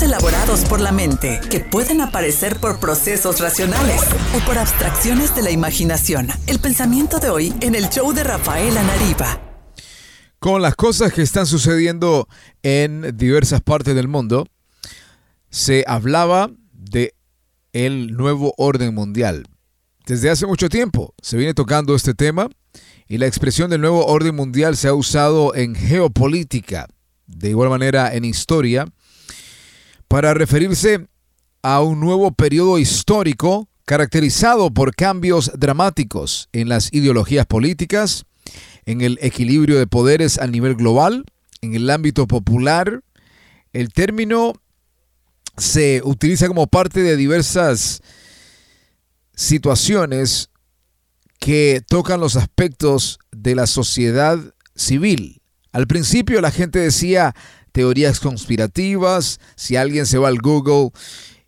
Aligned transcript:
Elaborados 0.00 0.64
por 0.64 0.80
la 0.80 0.90
mente 0.90 1.38
que 1.50 1.60
pueden 1.60 2.00
aparecer 2.00 2.56
por 2.56 2.80
procesos 2.80 3.40
racionales 3.40 4.00
o 4.34 4.44
por 4.46 4.56
abstracciones 4.56 5.34
de 5.34 5.42
la 5.42 5.50
imaginación. 5.50 6.28
El 6.46 6.60
pensamiento 6.60 7.18
de 7.18 7.28
hoy 7.28 7.52
en 7.60 7.74
el 7.74 7.90
show 7.90 8.12
de 8.14 8.24
Rafael 8.24 8.74
Anariba. 8.78 9.38
Con 10.38 10.62
las 10.62 10.76
cosas 10.76 11.12
que 11.12 11.20
están 11.20 11.46
sucediendo 11.46 12.26
en 12.62 13.16
diversas 13.18 13.60
partes 13.60 13.94
del 13.94 14.08
mundo, 14.08 14.46
se 15.50 15.84
hablaba 15.86 16.50
de 16.72 17.14
el 17.74 18.16
nuevo 18.16 18.54
orden 18.56 18.94
mundial. 18.94 19.44
Desde 20.06 20.30
hace 20.30 20.46
mucho 20.46 20.70
tiempo 20.70 21.14
se 21.20 21.36
viene 21.36 21.52
tocando 21.52 21.94
este 21.94 22.14
tema 22.14 22.48
y 23.08 23.18
la 23.18 23.26
expresión 23.26 23.68
del 23.68 23.82
nuevo 23.82 24.06
orden 24.06 24.34
mundial 24.34 24.74
se 24.76 24.88
ha 24.88 24.94
usado 24.94 25.54
en 25.54 25.74
geopolítica, 25.74 26.88
de 27.26 27.50
igual 27.50 27.68
manera 27.68 28.14
en 28.14 28.24
historia, 28.24 28.86
para 30.12 30.34
referirse 30.34 31.06
a 31.62 31.80
un 31.80 31.98
nuevo 31.98 32.32
periodo 32.32 32.78
histórico 32.78 33.70
caracterizado 33.86 34.70
por 34.70 34.94
cambios 34.94 35.50
dramáticos 35.58 36.50
en 36.52 36.68
las 36.68 36.92
ideologías 36.92 37.46
políticas, 37.46 38.26
en 38.84 39.00
el 39.00 39.18
equilibrio 39.22 39.78
de 39.78 39.86
poderes 39.86 40.38
a 40.38 40.46
nivel 40.46 40.74
global, 40.74 41.24
en 41.62 41.74
el 41.74 41.88
ámbito 41.88 42.26
popular. 42.26 43.00
El 43.72 43.90
término 43.90 44.52
se 45.56 46.02
utiliza 46.04 46.46
como 46.46 46.66
parte 46.66 47.02
de 47.02 47.16
diversas 47.16 48.02
situaciones 49.34 50.50
que 51.40 51.80
tocan 51.88 52.20
los 52.20 52.36
aspectos 52.36 53.18
de 53.30 53.54
la 53.54 53.66
sociedad 53.66 54.38
civil. 54.74 55.40
Al 55.72 55.86
principio 55.86 56.42
la 56.42 56.50
gente 56.50 56.80
decía 56.80 57.34
teorías 57.72 58.20
conspirativas, 58.20 59.40
si 59.56 59.76
alguien 59.76 60.06
se 60.06 60.18
va 60.18 60.28
al 60.28 60.38
Google 60.38 60.90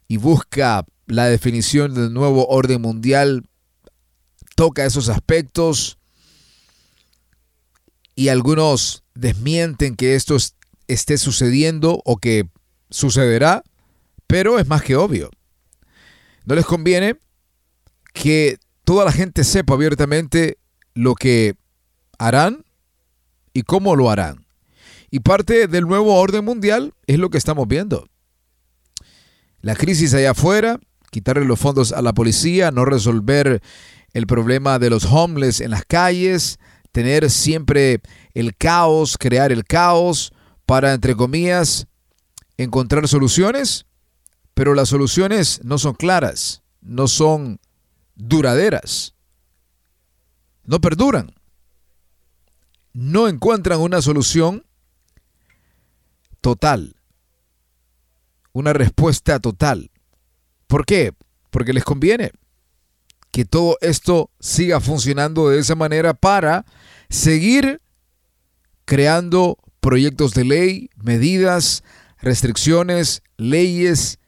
y 0.08 0.16
busca 0.16 0.84
la 1.06 1.26
definición 1.26 1.94
del 1.94 2.12
nuevo 2.12 2.46
orden 2.48 2.80
mundial, 2.80 3.44
toca 4.56 4.84
esos 4.84 5.08
aspectos 5.08 5.98
y 8.14 8.28
algunos 8.28 9.04
desmienten 9.14 9.96
que 9.96 10.14
esto 10.14 10.36
esté 10.88 11.18
sucediendo 11.18 12.00
o 12.04 12.16
que 12.16 12.48
sucederá, 12.90 13.62
pero 14.26 14.58
es 14.58 14.66
más 14.66 14.82
que 14.82 14.96
obvio. 14.96 15.30
No 16.44 16.54
les 16.54 16.64
conviene 16.64 17.18
que 18.12 18.58
toda 18.84 19.04
la 19.04 19.12
gente 19.12 19.44
sepa 19.44 19.74
abiertamente 19.74 20.58
lo 20.94 21.14
que 21.14 21.56
harán 22.18 22.64
y 23.52 23.62
cómo 23.62 23.96
lo 23.96 24.10
harán. 24.10 24.43
Y 25.14 25.20
parte 25.20 25.68
del 25.68 25.86
nuevo 25.86 26.16
orden 26.16 26.44
mundial 26.44 26.92
es 27.06 27.20
lo 27.20 27.30
que 27.30 27.38
estamos 27.38 27.68
viendo. 27.68 28.08
La 29.60 29.76
crisis 29.76 30.12
allá 30.12 30.32
afuera, 30.32 30.80
quitarle 31.12 31.44
los 31.44 31.60
fondos 31.60 31.92
a 31.92 32.02
la 32.02 32.12
policía, 32.12 32.72
no 32.72 32.84
resolver 32.84 33.62
el 34.12 34.26
problema 34.26 34.80
de 34.80 34.90
los 34.90 35.04
homeless 35.04 35.60
en 35.60 35.70
las 35.70 35.84
calles, 35.84 36.58
tener 36.90 37.30
siempre 37.30 38.00
el 38.32 38.56
caos, 38.56 39.16
crear 39.16 39.52
el 39.52 39.62
caos 39.64 40.32
para, 40.66 40.92
entre 40.92 41.14
comillas, 41.14 41.86
encontrar 42.56 43.06
soluciones, 43.06 43.86
pero 44.52 44.74
las 44.74 44.88
soluciones 44.88 45.60
no 45.62 45.78
son 45.78 45.94
claras, 45.94 46.64
no 46.80 47.06
son 47.06 47.60
duraderas, 48.16 49.14
no 50.64 50.80
perduran, 50.80 51.32
no 52.92 53.28
encuentran 53.28 53.78
una 53.78 54.02
solución 54.02 54.64
total. 56.44 56.94
Una 58.52 58.74
respuesta 58.74 59.40
total. 59.40 59.90
¿Por 60.66 60.84
qué? 60.84 61.14
Porque 61.48 61.72
les 61.72 61.84
conviene 61.84 62.32
que 63.30 63.46
todo 63.46 63.78
esto 63.80 64.30
siga 64.40 64.78
funcionando 64.80 65.48
de 65.48 65.58
esa 65.58 65.74
manera 65.74 66.12
para 66.12 66.66
seguir 67.08 67.80
creando 68.84 69.56
proyectos 69.80 70.34
de 70.34 70.44
ley, 70.44 70.90
medidas, 70.96 71.82
restricciones, 72.18 73.22
leyes 73.38 74.18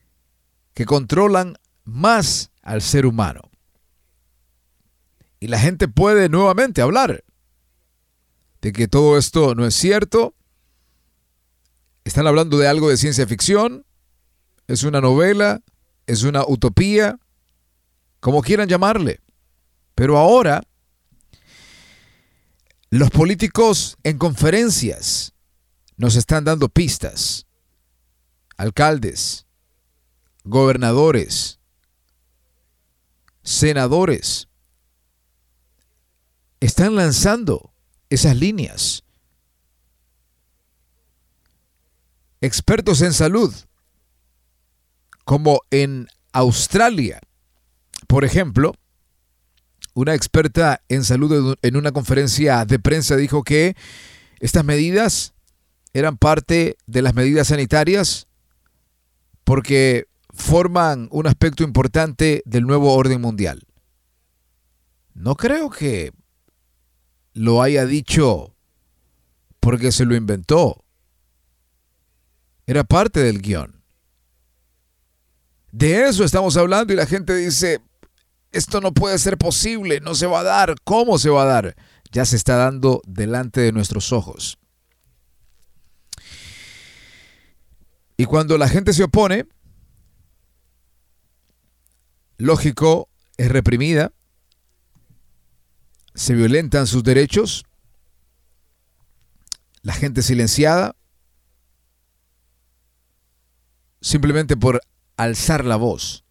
que 0.72 0.86
controlan 0.86 1.58
más 1.84 2.50
al 2.62 2.80
ser 2.80 3.04
humano. 3.04 3.42
Y 5.38 5.48
la 5.48 5.58
gente 5.58 5.86
puede 5.86 6.30
nuevamente 6.30 6.80
hablar 6.80 7.24
de 8.62 8.72
que 8.72 8.88
todo 8.88 9.18
esto 9.18 9.54
no 9.54 9.66
es 9.66 9.74
cierto, 9.74 10.35
están 12.06 12.28
hablando 12.28 12.56
de 12.56 12.68
algo 12.68 12.88
de 12.88 12.96
ciencia 12.96 13.26
ficción, 13.26 13.84
es 14.68 14.84
una 14.84 15.00
novela, 15.00 15.60
es 16.06 16.22
una 16.22 16.46
utopía, 16.46 17.18
como 18.20 18.42
quieran 18.42 18.68
llamarle. 18.68 19.20
Pero 19.96 20.16
ahora, 20.16 20.62
los 22.90 23.10
políticos 23.10 23.96
en 24.04 24.18
conferencias 24.18 25.32
nos 25.96 26.14
están 26.14 26.44
dando 26.44 26.68
pistas. 26.68 27.44
Alcaldes, 28.56 29.44
gobernadores, 30.44 31.58
senadores, 33.42 34.46
están 36.60 36.94
lanzando 36.94 37.72
esas 38.10 38.36
líneas. 38.36 39.02
Expertos 42.40 43.02
en 43.02 43.12
salud, 43.12 43.54
como 45.24 45.60
en 45.70 46.08
Australia, 46.32 47.20
por 48.06 48.24
ejemplo, 48.24 48.74
una 49.94 50.14
experta 50.14 50.82
en 50.88 51.04
salud 51.04 51.56
en 51.62 51.76
una 51.76 51.92
conferencia 51.92 52.64
de 52.66 52.78
prensa 52.78 53.16
dijo 53.16 53.42
que 53.42 53.74
estas 54.40 54.64
medidas 54.64 55.32
eran 55.94 56.18
parte 56.18 56.76
de 56.86 57.00
las 57.00 57.14
medidas 57.14 57.48
sanitarias 57.48 58.28
porque 59.44 60.06
forman 60.34 61.08
un 61.10 61.26
aspecto 61.26 61.64
importante 61.64 62.42
del 62.44 62.64
nuevo 62.64 62.92
orden 62.92 63.22
mundial. 63.22 63.62
No 65.14 65.34
creo 65.34 65.70
que 65.70 66.12
lo 67.32 67.62
haya 67.62 67.86
dicho 67.86 68.54
porque 69.60 69.92
se 69.92 70.04
lo 70.04 70.14
inventó. 70.14 70.84
Era 72.66 72.84
parte 72.84 73.20
del 73.20 73.40
guion. 73.40 73.82
De 75.70 76.08
eso 76.08 76.24
estamos 76.24 76.56
hablando 76.56 76.92
y 76.92 76.96
la 76.96 77.06
gente 77.06 77.34
dice, 77.36 77.80
esto 78.50 78.80
no 78.80 78.92
puede 78.92 79.18
ser 79.18 79.36
posible, 79.38 80.00
no 80.00 80.14
se 80.14 80.26
va 80.26 80.40
a 80.40 80.44
dar, 80.44 80.74
¿cómo 80.84 81.18
se 81.18 81.28
va 81.30 81.42
a 81.42 81.46
dar? 81.46 81.76
Ya 82.10 82.24
se 82.24 82.36
está 82.36 82.56
dando 82.56 83.02
delante 83.06 83.60
de 83.60 83.72
nuestros 83.72 84.12
ojos. 84.12 84.58
Y 88.16 88.24
cuando 88.24 88.56
la 88.56 88.68
gente 88.68 88.94
se 88.94 89.04
opone, 89.04 89.46
lógico, 92.38 93.10
es 93.36 93.50
reprimida, 93.50 94.12
se 96.14 96.34
violentan 96.34 96.86
sus 96.86 97.04
derechos, 97.04 97.66
la 99.82 99.92
gente 99.92 100.22
silenciada, 100.22 100.96
simplemente 104.00 104.56
por 104.56 104.80
alzar 105.16 105.64
la 105.64 105.76
voz. 105.76 106.24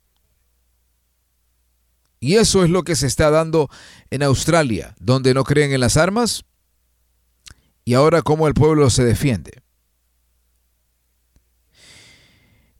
Y 2.19 2.35
eso 2.35 2.63
es 2.63 2.69
lo 2.69 2.83
que 2.83 2.95
se 2.95 3.07
está 3.07 3.29
dando 3.29 3.69
en 4.09 4.23
Australia, 4.23 4.95
donde 4.99 5.33
no 5.33 5.43
creen 5.43 5.71
en 5.71 5.79
las 5.79 5.97
armas 5.97 6.43
y 7.83 7.93
ahora 7.93 8.23
cómo 8.23 8.47
el 8.47 8.53
pueblo 8.53 8.89
se 8.89 9.03
defiende. 9.03 9.61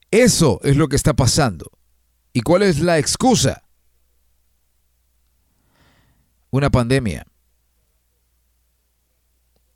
Eso 0.10 0.60
es 0.64 0.78
lo 0.78 0.88
que 0.88 0.96
está 0.96 1.14
pasando. 1.14 1.70
¿Y 2.34 2.42
cuál 2.42 2.64
es 2.64 2.80
la 2.80 2.98
excusa? 2.98 3.64
Una 6.50 6.70
pandemia. 6.70 7.26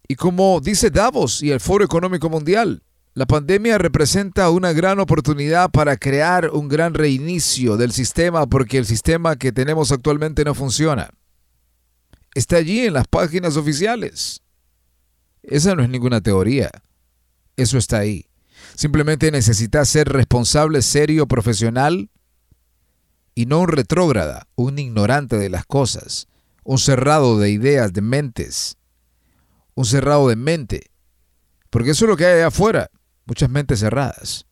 Y 0.07 0.15
como 0.15 0.59
dice 0.59 0.89
Davos 0.89 1.44
y 1.44 1.51
el 1.51 1.59
Foro 1.59 1.85
Económico 1.85 2.29
Mundial, 2.29 2.81
la 3.15 3.25
pandemia 3.25 3.77
representa 3.77 4.50
una 4.50 4.71
gran 4.71 5.00
oportunidad 5.00 5.71
para 5.71 5.97
crear 5.97 6.51
un 6.51 6.67
gran 6.67 6.94
reinicio 6.94 7.75
del 7.75 7.91
sistema 7.91 8.45
porque 8.45 8.77
el 8.77 8.85
sistema 8.85 9.35
que 9.35 9.51
tenemos 9.51 9.91
actualmente 9.91 10.44
no 10.44 10.53
funciona. 10.53 11.09
Está 12.35 12.57
allí 12.57 12.81
en 12.85 12.94
las 12.94 13.07
páginas 13.07 13.57
oficiales. 13.57 14.44
Esa 15.41 15.73
no 15.73 15.81
es 15.81 15.89
ninguna 15.89 16.21
teoría. 16.21 16.69
Eso 17.57 17.77
está 17.77 17.97
ahí. 17.97 18.27
Simplemente 18.75 19.31
necesitas 19.31 19.89
ser 19.89 20.09
responsable, 20.09 20.81
serio, 20.83 21.27
profesional 21.27 22.11
y 23.33 23.47
no 23.47 23.61
un 23.61 23.69
retrógrada, 23.69 24.47
un 24.56 24.77
ignorante 24.77 25.38
de 25.38 25.50
las 25.50 25.65
cosas, 25.65 26.27
un 26.63 26.77
cerrado 26.77 27.39
de 27.39 27.50
ideas, 27.50 27.91
de 27.91 28.01
mentes, 28.01 28.77
un 29.73 29.85
cerrado 29.85 30.29
de 30.29 30.35
mente. 30.35 30.91
Porque 31.71 31.91
eso 31.91 32.06
es 32.06 32.09
lo 32.09 32.17
que 32.17 32.25
hay 32.25 32.35
allá 32.35 32.47
afuera 32.47 32.91
muchas 33.29 33.49
mentes 33.49 33.79
cerradas. 33.79 34.45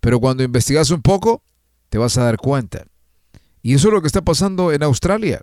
Pero 0.00 0.18
cuando 0.18 0.42
investigas 0.42 0.90
un 0.90 1.02
poco, 1.02 1.44
te 1.90 1.98
vas 1.98 2.18
a 2.18 2.24
dar 2.24 2.38
cuenta. 2.38 2.86
Y 3.62 3.74
eso 3.74 3.88
es 3.88 3.94
lo 3.94 4.00
que 4.00 4.08
está 4.08 4.22
pasando 4.22 4.72
en 4.72 4.82
Australia, 4.82 5.40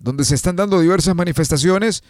donde 0.00 0.24
se 0.24 0.34
están 0.34 0.56
dando 0.56 0.80
diversas 0.80 1.14
manifestaciones, 1.14 2.02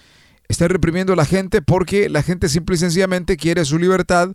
están 0.48 0.70
reprimiendo 0.70 1.12
a 1.12 1.16
la 1.16 1.26
gente 1.26 1.60
porque 1.60 2.08
la 2.08 2.22
gente 2.22 2.48
simple 2.48 2.76
y 2.76 2.78
sencillamente 2.78 3.36
quiere 3.36 3.64
su 3.64 3.78
libertad, 3.78 4.32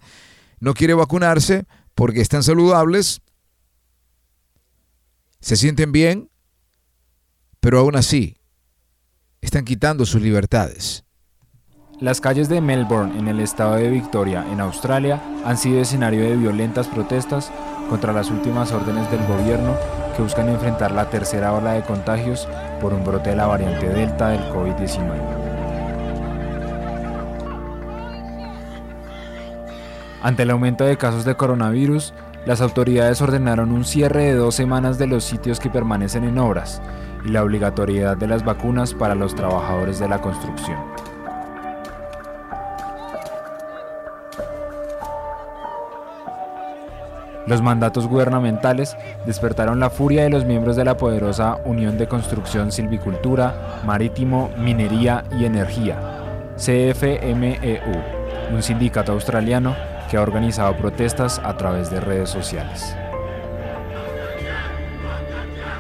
no 0.60 0.74
quiere 0.76 0.94
vacunarse 0.94 1.66
porque 1.96 2.22
están 2.22 2.44
saludables, 2.44 3.22
se 5.40 5.56
sienten 5.56 5.92
bien, 5.92 6.30
pero 7.60 7.80
aún 7.80 7.96
así 7.96 8.38
están 9.42 9.66
quitando 9.66 10.06
sus 10.06 10.22
libertades. 10.22 11.07
Las 12.00 12.22
calles 12.22 12.48
de 12.48 12.62
Melbourne, 12.62 13.18
en 13.18 13.28
el 13.28 13.40
estado 13.40 13.74
de 13.74 13.90
Victoria, 13.90 14.46
en 14.52 14.62
Australia, 14.62 15.20
han 15.44 15.58
sido 15.58 15.82
escenario 15.82 16.22
de 16.22 16.36
violentas 16.36 16.88
protestas 16.88 17.52
contra 17.90 18.14
las 18.14 18.30
últimas 18.30 18.72
órdenes 18.72 19.10
del 19.10 19.26
gobierno 19.26 19.74
que 20.16 20.22
buscan 20.22 20.48
enfrentar 20.48 20.92
la 20.92 21.10
tercera 21.10 21.54
ola 21.54 21.74
de 21.74 21.82
contagios 21.82 22.48
por 22.80 22.94
un 22.94 23.04
brote 23.04 23.32
de 23.32 23.36
la 23.36 23.48
variante 23.48 23.90
Delta 23.90 24.30
del 24.30 24.42
COVID-19. 24.54 25.10
Ante 30.22 30.44
el 30.44 30.52
aumento 30.52 30.84
de 30.84 30.98
casos 30.98 31.26
de 31.26 31.36
coronavirus, 31.36 32.14
las 32.46 32.62
autoridades 32.62 33.24
ordenaron 33.24 33.72
un 33.72 33.86
cierre 33.86 34.26
de 34.26 34.36
dos 34.36 34.54
semanas 34.54 35.00
de 35.00 35.08
los 35.08 35.24
sitios 35.24 35.60
que 35.60 35.72
permanecen 35.72 36.26
en 36.26 36.38
obras 36.38 36.80
y 37.26 37.30
la 37.30 37.44
obligatoriedad 37.44 38.16
de 38.18 38.28
las 38.28 38.46
vacunas 38.46 38.94
para 38.94 39.16
los 39.16 39.34
trabajadores 39.34 39.98
de 39.98 40.10
la 40.10 40.22
construcción. 40.22 40.97
Los 47.48 47.62
mandatos 47.62 48.08
gubernamentales 48.08 48.98
despertaron 49.26 49.80
la 49.80 49.90
furia 49.90 50.24
de 50.24 50.30
los 50.30 50.44
miembros 50.44 50.76
de 50.76 50.84
la 50.84 50.98
poderosa 50.98 51.60
Unión 51.64 51.98
de 51.98 52.08
Construcción 52.08 52.74
Silvicultura, 52.74 53.82
Marítimo, 53.86 54.52
Minería 54.58 55.24
y 55.40 55.46
Energía, 55.46 55.98
CFMEU, 56.58 58.04
un 58.54 58.62
sindicato 58.62 59.14
australiano 59.14 59.76
que 60.12 60.18
ha 60.18 60.22
organizado 60.22 60.76
protestas 60.76 61.40
a 61.40 61.56
través 61.56 61.90
de 61.90 62.02
redes 62.02 62.30
sociales. 62.30 62.94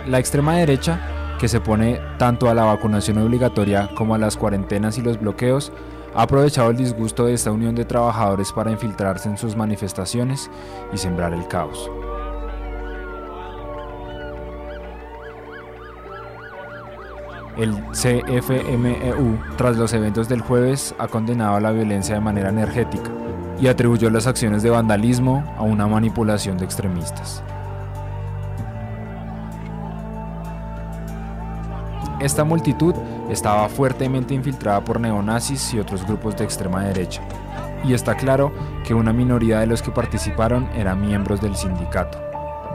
La 0.07 0.19
extrema 0.19 0.55
derecha, 0.55 1.35
que 1.37 1.49
se 1.49 1.59
pone 1.59 1.99
tanto 2.17 2.49
a 2.49 2.53
la 2.53 2.63
vacunación 2.63 3.17
obligatoria 3.17 3.89
como 3.93 4.15
a 4.15 4.17
las 4.17 4.37
cuarentenas 4.37 4.97
y 4.97 5.01
los 5.01 5.19
bloqueos, 5.19 5.73
ha 6.17 6.23
aprovechado 6.23 6.71
el 6.71 6.77
disgusto 6.77 7.27
de 7.27 7.35
esta 7.35 7.51
unión 7.51 7.75
de 7.75 7.85
trabajadores 7.85 8.51
para 8.51 8.71
infiltrarse 8.71 9.29
en 9.29 9.37
sus 9.37 9.55
manifestaciones 9.55 10.49
y 10.91 10.97
sembrar 10.97 11.31
el 11.31 11.47
caos. 11.47 11.91
El 17.55 17.71
CFMEU, 17.91 19.39
tras 19.57 19.77
los 19.77 19.93
eventos 19.93 20.27
del 20.27 20.41
jueves, 20.41 20.95
ha 20.97 21.07
condenado 21.07 21.59
la 21.59 21.71
violencia 21.71 22.15
de 22.15 22.21
manera 22.21 22.49
energética 22.49 23.11
y 23.59 23.67
atribuyó 23.67 24.09
las 24.09 24.25
acciones 24.25 24.63
de 24.63 24.71
vandalismo 24.71 25.43
a 25.55 25.61
una 25.61 25.85
manipulación 25.85 26.57
de 26.57 26.65
extremistas. 26.65 27.43
Esta 32.19 32.43
multitud 32.43 32.95
estaba 33.29 33.69
fuertemente 33.69 34.33
infiltrada 34.33 34.83
por 34.83 34.99
neonazis 34.99 35.73
y 35.75 35.79
otros 35.79 36.03
grupos 36.03 36.35
de 36.35 36.45
extrema 36.45 36.83
derecha, 36.83 37.21
y 37.83 37.93
está 37.93 38.15
claro 38.15 38.51
que 38.83 38.95
una 38.95 39.13
minoría 39.13 39.59
de 39.59 39.67
los 39.67 39.83
que 39.83 39.91
participaron 39.91 40.67
eran 40.75 40.99
miembros 40.99 41.41
del 41.41 41.55
sindicato, 41.55 42.19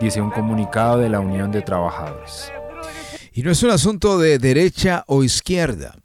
dice 0.00 0.20
un 0.20 0.30
comunicado 0.30 0.98
de 0.98 1.08
la 1.08 1.18
Unión 1.18 1.50
de 1.50 1.62
Trabajadores. 1.62 2.52
Y 3.32 3.42
no 3.42 3.50
es 3.50 3.62
un 3.64 3.70
asunto 3.70 4.18
de 4.18 4.38
derecha 4.38 5.02
o 5.08 5.24
izquierda. 5.24 5.96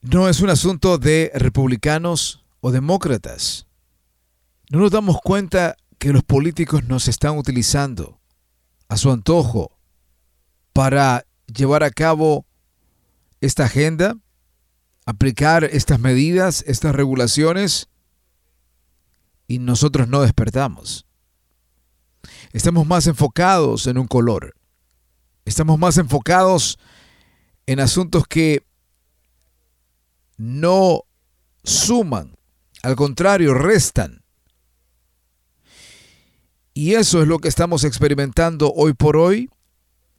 No 0.00 0.28
es 0.28 0.40
un 0.40 0.50
asunto 0.50 0.98
de 0.98 1.30
republicanos 1.34 2.44
o 2.60 2.72
demócratas. 2.72 3.66
No 4.70 4.80
nos 4.80 4.90
damos 4.90 5.18
cuenta 5.22 5.76
que 5.98 6.12
los 6.12 6.24
políticos 6.24 6.84
nos 6.88 7.06
están 7.06 7.38
utilizando 7.38 8.18
a 8.88 8.96
su 8.96 9.12
antojo 9.12 9.78
para 10.72 11.24
llevar 11.46 11.82
a 11.82 11.90
cabo 11.90 12.44
esta 13.40 13.64
agenda, 13.64 14.16
aplicar 15.04 15.64
estas 15.64 16.00
medidas, 16.00 16.64
estas 16.66 16.94
regulaciones, 16.94 17.88
y 19.48 19.58
nosotros 19.58 20.08
no 20.08 20.22
despertamos. 20.22 21.06
Estamos 22.52 22.86
más 22.86 23.06
enfocados 23.06 23.86
en 23.86 23.98
un 23.98 24.06
color. 24.06 24.54
Estamos 25.44 25.78
más 25.78 25.98
enfocados 25.98 26.78
en 27.66 27.80
asuntos 27.80 28.26
que 28.26 28.64
no 30.36 31.02
suman, 31.62 32.36
al 32.82 32.96
contrario, 32.96 33.54
restan. 33.54 34.22
Y 36.74 36.94
eso 36.94 37.22
es 37.22 37.28
lo 37.28 37.38
que 37.38 37.48
estamos 37.48 37.84
experimentando 37.84 38.72
hoy 38.72 38.92
por 38.92 39.16
hoy 39.16 39.48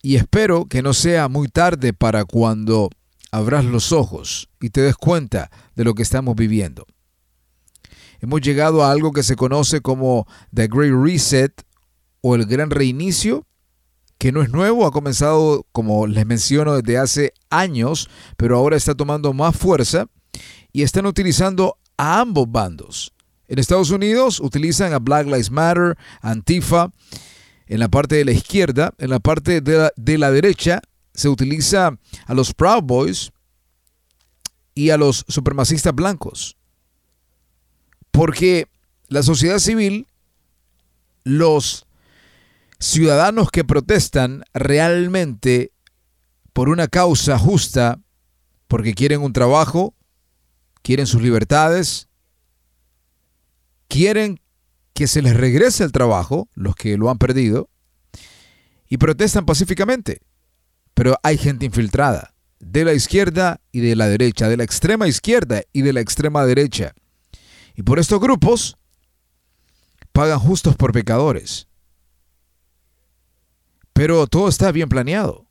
y 0.08 0.16
espero 0.16 0.68
que 0.68 0.82
no 0.82 0.94
sea 0.94 1.28
muy 1.28 1.50
tarde 1.50 1.92
para 1.92 2.24
cuando 2.24 2.90
abras 3.30 3.66
los 3.66 3.92
ojos 3.92 4.48
y 4.62 4.70
te 4.70 4.80
des 4.80 4.96
cuenta 4.96 5.52
de 5.76 5.84
lo 5.84 5.96
que 5.96 6.04
estamos 6.04 6.34
viviendo. 6.34 6.86
Hemos 8.22 8.40
llegado 8.40 8.86
a 8.86 8.92
algo 8.92 9.12
que 9.12 9.22
se 9.22 9.36
conoce 9.36 9.82
como 9.82 10.26
The 10.54 10.70
Great 10.70 10.94
Reset 10.94 11.62
o 12.22 12.36
el 12.36 12.46
Gran 12.46 12.70
Reinicio, 12.70 13.46
que 14.18 14.32
no 14.32 14.42
es 14.42 14.50
nuevo, 14.50 14.88
ha 14.88 14.92
comenzado, 14.92 15.66
como 15.74 16.08
les 16.08 16.26
menciono, 16.26 16.78
desde 16.78 16.98
hace 16.98 17.34
años, 17.50 18.10
pero 18.38 18.56
ahora 18.56 18.78
está 18.78 18.96
tomando 18.96 19.34
más 19.34 19.58
fuerza 19.58 20.06
y 20.72 20.84
están 20.84 21.06
utilizando 21.06 21.80
a 21.98 22.22
ambos 22.22 22.50
bandos. 22.50 23.12
En 23.50 23.60
Estados 23.60 23.90
Unidos 23.90 24.40
utilizan 24.40 24.94
a 24.94 25.00
Black 25.00 25.26
Lives 25.26 25.52
Matter, 25.52 25.98
Antifa, 26.22 26.94
en 27.68 27.80
la 27.80 27.90
parte 27.90 28.16
de 28.16 28.26
la 28.26 28.32
izquierda, 28.32 28.94
en 28.98 29.10
la 29.10 29.20
parte 29.20 29.62
de 29.62 30.18
la, 30.18 30.32
derecha 30.32 30.82
se 31.14 31.30
utiliza 31.30 31.98
a 32.26 32.34
los 32.34 32.54
Proud 32.54 32.84
Boys 32.84 33.32
y 34.74 34.92
a 34.92 34.98
los 34.98 35.26
supremacistas 35.28 35.94
blancos. 35.94 36.58
Porque 38.12 38.68
la 39.10 39.24
sociedad 39.24 39.60
civil, 39.60 40.08
los 41.24 41.86
ciudadanos 42.80 43.50
que 43.52 43.64
protestan 43.64 44.44
realmente 44.54 45.72
por 46.54 46.70
una 46.70 46.88
causa 46.88 47.38
justa, 47.38 48.00
porque 48.68 48.94
quieren 48.94 49.22
un 49.22 49.34
trabajo, 49.34 49.94
quieren 50.84 51.08
sus 51.08 51.22
libertades, 51.22 52.08
quieren 53.88 54.40
que 54.98 55.06
se 55.06 55.22
les 55.22 55.38
regrese 55.38 55.84
el 55.84 55.92
trabajo, 55.92 56.50
los 56.56 56.76
que 56.76 56.98
lo 56.98 57.12
han 57.12 57.20
perdido, 57.20 57.70
y 58.90 58.98
protestan 58.98 59.46
pacíficamente. 59.46 60.24
Pero 60.96 61.20
hay 61.22 61.38
gente 61.38 61.68
infiltrada, 61.68 62.34
de 62.60 62.84
la 62.84 62.94
izquierda 62.94 63.62
y 63.72 63.82
de 63.82 63.96
la 63.96 64.08
derecha, 64.08 64.50
de 64.50 64.58
la 64.58 64.64
extrema 64.64 65.08
izquierda 65.08 65.62
y 65.72 65.84
de 65.84 65.94
la 65.94 66.00
extrema 66.00 66.48
derecha. 66.48 66.96
Y 67.76 67.84
por 67.84 68.00
estos 68.00 68.20
grupos 68.20 68.80
pagan 70.14 70.40
justos 70.40 70.76
por 70.76 70.94
pecadores. 70.94 71.68
Pero 73.94 74.26
todo 74.26 74.50
está 74.50 74.72
bien 74.72 74.90
planeado. 74.90 75.46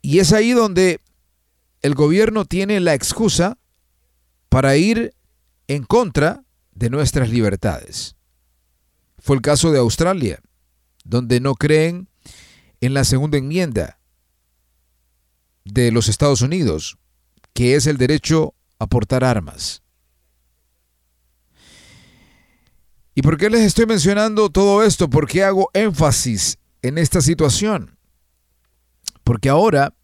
Y 0.00 0.20
es 0.20 0.32
ahí 0.32 0.52
donde 0.52 0.98
el 1.82 1.94
gobierno 1.94 2.46
tiene 2.46 2.80
la 2.80 2.94
excusa 2.94 3.58
para 4.48 4.78
ir 4.78 5.12
en 5.68 5.84
contra 5.84 6.44
de 6.72 6.90
nuestras 6.90 7.30
libertades. 7.30 8.16
Fue 9.18 9.36
el 9.36 9.42
caso 9.42 9.70
de 9.70 9.78
Australia, 9.78 10.40
donde 11.04 11.40
no 11.40 11.54
creen 11.54 12.08
en 12.80 12.94
la 12.94 13.04
segunda 13.04 13.38
enmienda 13.38 14.00
de 15.64 15.92
los 15.92 16.08
Estados 16.08 16.42
Unidos, 16.42 16.98
que 17.52 17.76
es 17.76 17.86
el 17.86 17.98
derecho 17.98 18.54
a 18.78 18.86
portar 18.86 19.22
armas. 19.22 19.82
¿Y 23.14 23.22
por 23.22 23.36
qué 23.36 23.50
les 23.50 23.60
estoy 23.60 23.86
mencionando 23.86 24.50
todo 24.50 24.82
esto? 24.82 25.08
¿Por 25.08 25.28
qué 25.28 25.44
hago 25.44 25.70
énfasis 25.74 26.58
en 26.80 26.98
esta 26.98 27.20
situación? 27.20 27.98
Porque 29.22 29.50
ahora 29.50 29.94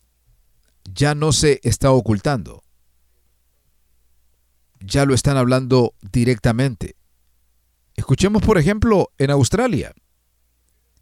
ya 0.93 1.15
no 1.15 1.33
se 1.33 1.61
está 1.63 1.91
ocultando 1.91 2.63
ya 4.89 5.05
lo 5.05 5.15
están 5.15 5.37
hablando 5.37 5.95
directamente. 6.13 6.97
Escuchemos, 7.95 8.43
por 8.43 8.59
ejemplo, 8.59 9.11
en 9.19 9.31
Australia, 9.31 9.93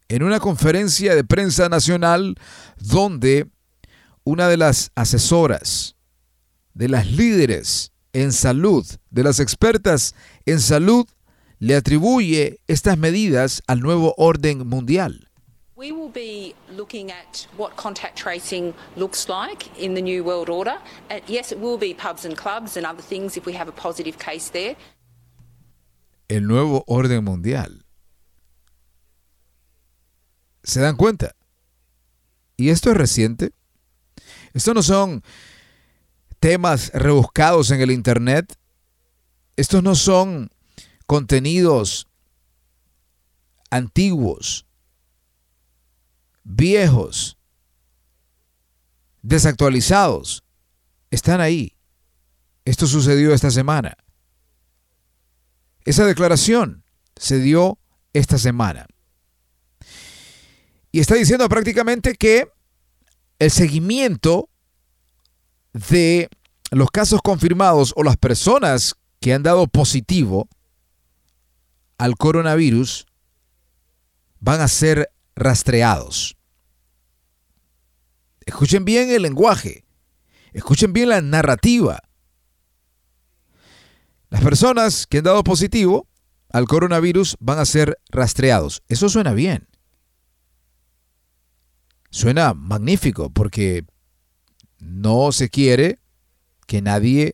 en 0.09 0.23
una 0.23 0.41
conferencia 0.41 1.15
de 1.15 1.25
prensa 1.25 1.69
nacional 1.69 2.37
donde 2.79 3.49
una 4.25 4.49
de 4.49 4.57
las 4.57 4.91
asesoras, 4.95 5.97
de 6.75 6.89
las 6.89 7.11
líderes 7.11 7.93
en 8.13 8.33
salud, 8.33 8.87
de 9.11 9.23
las 9.23 9.41
expertas 9.41 10.15
en 10.47 10.61
salud, 10.61 11.07
le 11.59 11.77
atribuye 11.77 12.61
estas 12.67 12.99
medidas 12.99 13.63
al 13.67 13.81
nuevo 13.81 14.15
orden 14.17 14.67
mundial. 14.67 15.26
We 15.77 15.93
will 15.93 16.09
be 16.09 16.55
looking 16.71 17.11
at 17.11 17.47
what 17.59 17.77
contact 17.77 18.17
tracing 18.17 18.73
looks 18.97 19.29
like 19.29 19.69
in 19.79 19.93
the 19.93 20.01
new 20.01 20.25
world 20.25 20.49
order. 20.49 20.79
Uh, 21.11 21.21
yes, 21.27 21.53
it 21.53 21.61
will 21.61 21.77
be 21.77 21.93
pubs 21.93 22.25
and 22.25 22.35
clubs 22.35 22.79
and 22.79 22.87
other 22.87 23.03
things 23.03 23.37
if 23.37 23.45
we 23.45 23.53
have 23.53 23.69
a 23.69 23.73
positive 23.73 24.19
case 24.19 24.49
there. 24.51 24.75
El 26.31 26.47
nuevo 26.47 26.83
orden 26.87 27.25
mundial. 27.25 27.85
¿Se 30.65 30.81
dan 30.81 30.97
cuenta? 30.97 31.37
¿Y 32.57 32.71
esto 32.71 32.91
es 32.91 32.97
reciente? 32.97 33.53
Estos 34.55 34.75
no 34.75 34.83
son 34.83 35.23
temas 36.41 36.91
rebuscados 36.95 37.71
en 37.71 37.83
el 37.83 37.91
Internet. 37.91 38.57
Estos 39.57 39.83
no 39.83 39.95
son 39.95 40.51
contenidos 41.07 42.09
antiguos, 43.71 44.66
viejos, 46.47 47.37
desactualizados. 49.23 50.45
Están 51.11 51.41
ahí. 51.41 51.77
Esto 52.65 52.87
sucedió 52.87 53.35
esta 53.35 53.51
semana. 53.51 53.97
Esa 55.85 56.05
declaración 56.05 56.85
se 57.17 57.39
dio 57.41 57.79
esta 58.13 58.39
semana. 58.39 58.87
Y 60.91 61.01
está 61.01 61.15
diciendo 61.15 61.49
prácticamente 61.49 62.15
que 62.15 62.49
el 63.39 63.51
seguimiento 63.51 64.49
de 65.73 66.29
los 66.71 66.91
casos 66.91 67.21
confirmados 67.23 67.93
o 67.97 68.03
las 68.03 68.17
personas 68.17 68.97
que 69.21 69.35
han 69.35 69.43
dado 69.43 69.67
positivo 69.67 70.49
al 71.99 72.17
coronavirus 72.17 73.07
van 74.41 74.61
a 74.61 74.69
ser 74.69 75.11
rastreados. 75.35 76.36
Escuchen 78.47 78.85
bien 78.85 79.11
el 79.11 79.23
lenguaje, 79.23 79.85
escuchen 80.53 80.93
bien 80.93 81.11
la 81.11 81.21
narrativa. 81.21 82.01
Las 84.31 84.43
personas 84.43 85.07
que 85.07 85.19
han 85.19 85.25
dado 85.25 85.45
positivo 85.45 86.09
al 86.51 86.67
coronavirus 86.67 87.37
van 87.41 87.59
a 87.59 87.65
ser 87.65 87.99
rastreados. 88.09 88.83
Eso 88.89 89.09
suena 89.09 89.35
bien. 89.35 89.69
Suena 92.11 92.55
magnífico 92.55 93.31
porque 93.31 93.85
no 94.79 95.33
se 95.33 95.51
quiere 95.51 95.99
que 96.67 96.81
nadie 96.81 97.33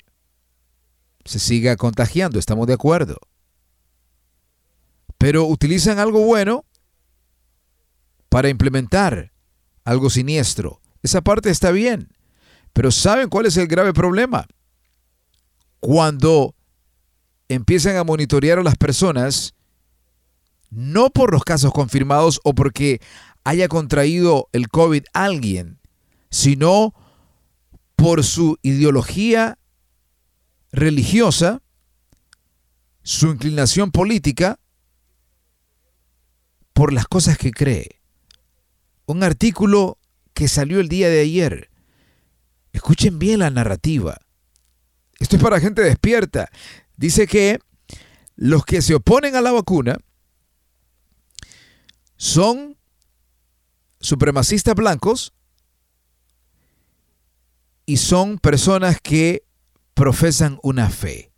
se 1.25 1.39
siga 1.39 1.77
contagiando, 1.77 2.39
estamos 2.39 2.67
de 2.67 2.75
acuerdo. 2.75 3.17
Pero 5.19 5.45
utilizan 5.45 5.99
algo 5.99 6.25
bueno 6.25 6.65
para 8.29 8.49
implementar 8.49 9.33
algo 9.85 10.11
siniestro. 10.11 10.82
Esa 11.03 11.21
parte 11.21 11.51
está 11.51 11.71
bien. 11.71 12.09
Pero 12.73 12.91
¿saben 12.91 13.29
cuál 13.29 13.47
es 13.47 13.57
el 13.57 13.67
grave 13.67 13.93
problema? 13.93 14.47
Cuando 15.81 16.55
empiezan 17.49 17.97
a 17.97 18.05
monitorear 18.05 18.59
a 18.59 18.63
las 18.63 18.77
personas, 18.77 19.55
no 20.71 21.11
por 21.11 21.33
los 21.33 21.45
casos 21.45 21.73
confirmados 21.73 22.41
o 22.45 22.55
porque 22.55 23.01
haya 23.45 23.69
contraído 23.69 24.49
el 24.53 24.69
COVID 24.69 25.05
alguien, 25.13 25.81
sino 26.31 26.95
por 27.97 28.25
su 28.25 28.59
ideología 28.63 29.59
religiosa, 30.71 31.61
su 33.03 33.29
inclinación 33.29 33.91
política, 33.91 34.59
por 36.73 36.93
las 36.93 37.07
cosas 37.07 37.37
que 37.37 37.53
cree. 37.53 38.01
Un 39.05 39.23
artículo 39.23 39.99
que 40.35 40.49
salió 40.49 40.81
el 40.81 40.89
día 40.89 41.09
de 41.09 41.21
ayer. 41.21 41.71
Escuchen 42.73 43.19
bien 43.19 43.41
la 43.41 43.51
narrativa. 43.51 44.19
Esto 45.19 45.37
es 45.37 45.43
para 45.43 45.61
gente 45.61 45.83
despierta. 45.83 46.51
Dice 46.97 47.27
que 47.27 47.59
los 48.37 48.65
que 48.65 48.83
se 48.83 48.95
oponen 48.95 49.37
a 49.37 49.41
la 49.41 49.53
vacuna 49.53 49.99
son 52.17 52.77
supremacistas 54.01 54.75
blancos 54.75 55.33
y 57.87 57.99
son 57.99 58.39
personas 58.39 59.01
que 59.01 59.45
profesan 59.95 60.59
una 60.63 60.89
fe. 60.91 61.33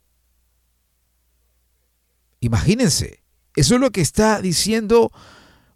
Imagínense, 2.40 3.22
eso 3.56 3.74
es 3.74 3.80
lo 3.80 3.90
que 3.90 4.00
está 4.00 4.40
diciendo 4.40 5.10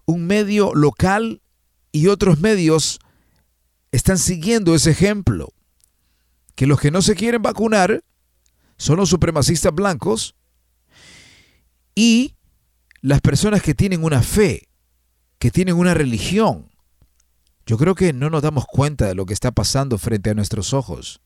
un 0.05 0.27
medio 0.27 0.75
local 0.75 1.43
y 1.93 2.09
otros 2.09 2.41
medios 2.41 3.01
están 3.93 4.19
siguiendo 4.19 4.75
ese 4.75 4.91
ejemplo. 4.91 5.53
Que 6.55 6.67
los 6.67 6.81
que 6.81 6.91
no 6.91 7.03
se 7.03 7.15
quieren 7.15 7.43
vacunar 7.43 8.05
son 8.77 8.97
los 8.97 9.09
supremacistas 9.09 9.73
blancos 9.73 10.35
y 11.95 12.37
las 13.01 13.21
personas 13.21 13.63
que 13.63 13.75
tienen 13.75 14.05
una 14.05 14.23
fe, 14.23 14.69
que 15.39 15.51
tienen 15.51 15.77
una 15.77 15.95
religión. 15.95 16.71
Yo 17.67 17.77
creo 17.77 17.95
que 17.95 18.13
no 18.13 18.31
nos 18.31 18.43
damos 18.43 18.67
cuenta 18.67 19.07
de 19.07 19.15
lo 19.15 19.27
que 19.27 19.35
está 19.35 19.53
pasando 19.53 19.99
frente 19.99 20.31
a 20.31 20.35
nuestros 20.35 20.73
ojos. 20.73 21.21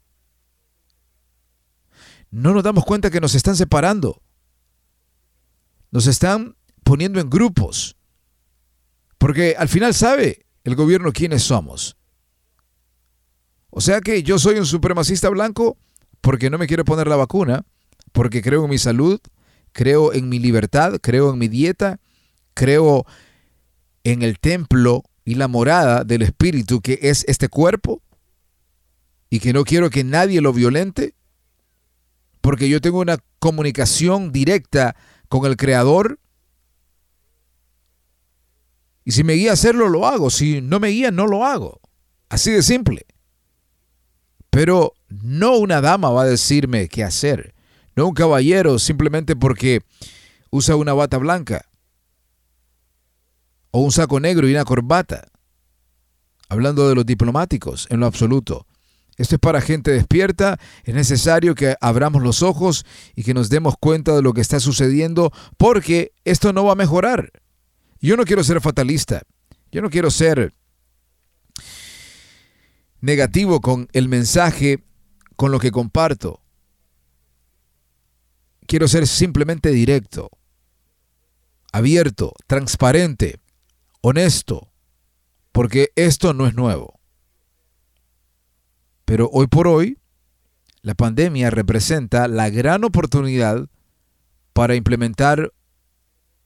No 2.30 2.52
nos 2.52 2.64
damos 2.64 2.84
cuenta 2.84 3.10
que 3.10 3.20
nos 3.20 3.34
están 3.34 3.56
separando. 3.56 4.22
Nos 5.90 6.06
están 6.06 6.56
poniendo 6.82 7.20
en 7.20 7.30
grupos. 7.30 7.96
Porque 9.18 9.54
al 9.56 9.68
final 9.68 9.94
sabe 9.94 10.46
el 10.64 10.74
gobierno 10.74 11.12
quiénes 11.12 11.42
somos. 11.42 11.96
Sea 13.82 14.00
que 14.00 14.22
yo 14.22 14.38
soy 14.38 14.60
un 14.60 14.64
supremacista 14.64 15.28
blanco 15.28 15.76
porque 16.20 16.50
no 16.50 16.56
me 16.56 16.68
quiero 16.68 16.84
poner 16.84 17.08
la 17.08 17.16
vacuna, 17.16 17.64
porque 18.12 18.40
creo 18.40 18.62
en 18.62 18.70
mi 18.70 18.78
salud, 18.78 19.20
creo 19.72 20.12
en 20.12 20.28
mi 20.28 20.38
libertad, 20.38 21.00
creo 21.02 21.32
en 21.32 21.38
mi 21.40 21.48
dieta, 21.48 21.98
creo 22.54 23.04
en 24.04 24.22
el 24.22 24.38
templo 24.38 25.02
y 25.24 25.34
la 25.34 25.48
morada 25.48 26.04
del 26.04 26.22
Espíritu 26.22 26.80
que 26.80 27.00
es 27.02 27.24
este 27.26 27.48
cuerpo 27.48 28.00
y 29.30 29.40
que 29.40 29.52
no 29.52 29.64
quiero 29.64 29.90
que 29.90 30.04
nadie 30.04 30.40
lo 30.40 30.52
violente, 30.52 31.16
porque 32.40 32.68
yo 32.68 32.80
tengo 32.80 33.00
una 33.00 33.18
comunicación 33.40 34.30
directa 34.30 34.94
con 35.28 35.44
el 35.44 35.56
Creador. 35.56 36.20
Y 39.04 39.10
si 39.10 39.24
me 39.24 39.32
guía 39.32 39.50
a 39.50 39.54
hacerlo, 39.54 39.88
lo 39.88 40.06
hago. 40.06 40.30
Si 40.30 40.60
no 40.60 40.78
me 40.78 40.90
guía, 40.90 41.10
no 41.10 41.26
lo 41.26 41.44
hago. 41.44 41.80
Así 42.28 42.52
de 42.52 42.62
simple. 42.62 43.06
Pero 44.52 44.92
no 45.08 45.56
una 45.56 45.80
dama 45.80 46.10
va 46.10 46.24
a 46.24 46.26
decirme 46.26 46.88
qué 46.88 47.02
hacer. 47.02 47.54
No 47.96 48.06
un 48.06 48.12
caballero 48.12 48.78
simplemente 48.78 49.34
porque 49.34 49.80
usa 50.50 50.76
una 50.76 50.92
bata 50.92 51.16
blanca 51.16 51.64
o 53.70 53.80
un 53.80 53.92
saco 53.92 54.20
negro 54.20 54.46
y 54.46 54.52
una 54.52 54.66
corbata. 54.66 55.26
Hablando 56.50 56.86
de 56.86 56.94
los 56.94 57.06
diplomáticos, 57.06 57.86
en 57.88 58.00
lo 58.00 58.06
absoluto. 58.06 58.66
Esto 59.16 59.36
es 59.36 59.40
para 59.40 59.62
gente 59.62 59.90
despierta. 59.90 60.60
Es 60.84 60.94
necesario 60.94 61.54
que 61.54 61.74
abramos 61.80 62.22
los 62.22 62.42
ojos 62.42 62.84
y 63.16 63.22
que 63.22 63.32
nos 63.32 63.48
demos 63.48 63.76
cuenta 63.80 64.14
de 64.14 64.20
lo 64.20 64.34
que 64.34 64.42
está 64.42 64.60
sucediendo 64.60 65.32
porque 65.56 66.12
esto 66.26 66.52
no 66.52 66.66
va 66.66 66.72
a 66.72 66.76
mejorar. 66.76 67.32
Yo 68.02 68.18
no 68.18 68.24
quiero 68.24 68.44
ser 68.44 68.60
fatalista. 68.60 69.22
Yo 69.70 69.80
no 69.80 69.88
quiero 69.88 70.10
ser 70.10 70.52
negativo 73.02 73.60
con 73.60 73.88
el 73.92 74.08
mensaje, 74.08 74.82
con 75.36 75.52
lo 75.52 75.58
que 75.58 75.70
comparto. 75.70 76.40
Quiero 78.66 78.88
ser 78.88 79.06
simplemente 79.06 79.70
directo, 79.70 80.30
abierto, 81.72 82.32
transparente 82.46 83.40
honesto, 84.00 84.72
porque 85.50 85.92
esto 85.96 86.32
no 86.32 86.46
es 86.46 86.54
nuevo. 86.54 87.00
Pero 89.04 89.28
hoy 89.32 89.48
por 89.48 89.66
hoy, 89.66 89.98
la 90.80 90.94
pandemia 90.94 91.50
representa 91.50 92.28
la 92.28 92.50
gran 92.50 92.84
oportunidad 92.84 93.68
para 94.52 94.74
implementar 94.76 95.52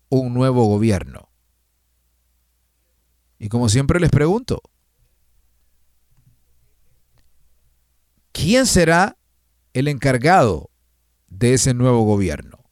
un 0.08 0.32
nuevo 0.32 0.64
gobierno. 0.66 1.28
Y 3.38 3.48
como 3.48 3.68
siempre 3.68 4.00
les 4.00 4.10
pregunto, 4.10 4.62
¿quién 8.36 8.66
será 8.66 9.16
el 9.72 9.88
encargado 9.88 10.70
de 11.28 11.54
ese 11.54 11.72
nuevo 11.72 12.02
gobierno? 12.02 12.64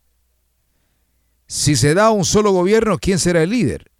Si 1.46 1.74
se 1.74 1.94
da 1.94 2.10
un 2.10 2.26
solo 2.26 2.52
gobierno, 2.52 2.98
¿quién 2.98 3.18
será 3.18 3.42
el 3.42 3.50
líder? 3.50 3.90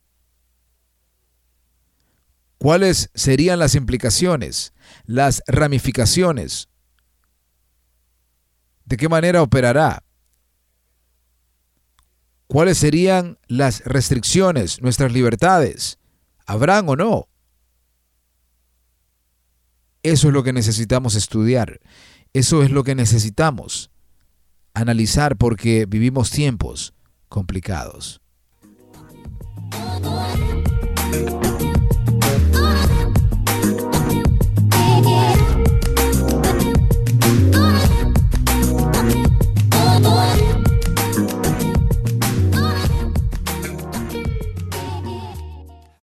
¿Cuáles 2.59 3.11
serían 3.15 3.59
las 3.59 3.75
implicaciones, 3.75 4.75
las 5.05 5.43
ramificaciones? 5.47 6.69
¿De 8.85 8.99
qué 8.99 9.09
manera 9.09 9.43
operará? 9.43 10.03
¿Cuáles 12.47 12.77
serían 12.77 13.39
las 13.47 13.83
restricciones, 13.85 14.83
nuestras 14.83 15.13
libertades? 15.13 15.99
¿Habrán 16.47 16.89
o 16.91 16.97
no? 16.97 17.29
Eso 20.05 20.29
es 20.29 20.35
lo 20.35 20.45
que 20.45 20.53
necesitamos 20.53 21.15
estudiar. 21.15 21.81
Eso 22.35 22.63
es 22.63 22.71
lo 22.71 22.85
que 22.85 22.95
necesitamos 22.95 23.91
analizar 24.75 25.37
porque 25.37 25.87
vivimos 25.89 26.31
tiempos 26.31 26.93
complicados. 27.29 28.21